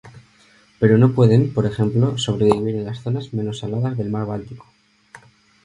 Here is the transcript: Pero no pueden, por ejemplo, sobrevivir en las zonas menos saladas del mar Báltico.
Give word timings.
Pero 0.79 0.97
no 0.97 1.13
pueden, 1.13 1.53
por 1.53 1.67
ejemplo, 1.67 2.17
sobrevivir 2.17 2.73
en 2.73 2.85
las 2.85 3.01
zonas 3.03 3.35
menos 3.35 3.59
saladas 3.59 3.95
del 3.95 4.09
mar 4.09 4.25
Báltico. 4.25 4.65